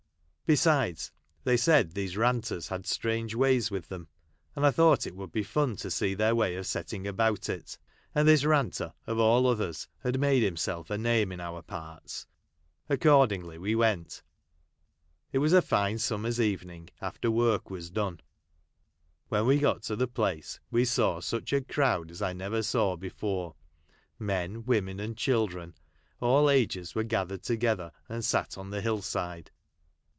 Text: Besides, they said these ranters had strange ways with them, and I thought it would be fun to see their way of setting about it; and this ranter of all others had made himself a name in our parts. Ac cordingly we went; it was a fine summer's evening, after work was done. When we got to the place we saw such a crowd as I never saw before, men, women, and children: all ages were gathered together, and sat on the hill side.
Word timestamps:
Besides, 0.53 1.13
they 1.45 1.55
said 1.55 1.93
these 1.93 2.17
ranters 2.17 2.67
had 2.67 2.85
strange 2.85 3.33
ways 3.33 3.71
with 3.71 3.87
them, 3.87 4.09
and 4.53 4.65
I 4.65 4.71
thought 4.71 5.07
it 5.07 5.15
would 5.15 5.31
be 5.31 5.43
fun 5.43 5.77
to 5.77 5.89
see 5.89 6.13
their 6.13 6.35
way 6.35 6.57
of 6.57 6.67
setting 6.67 7.07
about 7.07 7.47
it; 7.47 7.77
and 8.13 8.27
this 8.27 8.43
ranter 8.43 8.93
of 9.07 9.17
all 9.17 9.47
others 9.47 9.87
had 10.03 10.19
made 10.19 10.43
himself 10.43 10.89
a 10.89 10.97
name 10.97 11.31
in 11.31 11.39
our 11.39 11.61
parts. 11.61 12.27
Ac 12.89 12.97
cordingly 12.99 13.57
we 13.57 13.75
went; 13.75 14.23
it 15.31 15.37
was 15.37 15.53
a 15.53 15.61
fine 15.61 15.99
summer's 15.99 16.41
evening, 16.41 16.89
after 16.99 17.31
work 17.31 17.69
was 17.69 17.89
done. 17.89 18.19
When 19.29 19.45
we 19.45 19.57
got 19.57 19.83
to 19.83 19.95
the 19.95 20.05
place 20.05 20.59
we 20.69 20.83
saw 20.83 21.21
such 21.21 21.53
a 21.53 21.61
crowd 21.61 22.11
as 22.11 22.21
I 22.21 22.33
never 22.33 22.61
saw 22.61 22.97
before, 22.97 23.55
men, 24.19 24.65
women, 24.65 24.99
and 24.99 25.15
children: 25.15 25.75
all 26.19 26.49
ages 26.49 26.93
were 26.93 27.05
gathered 27.05 27.43
together, 27.43 27.93
and 28.09 28.25
sat 28.25 28.57
on 28.57 28.69
the 28.69 28.81
hill 28.81 29.01
side. 29.01 29.49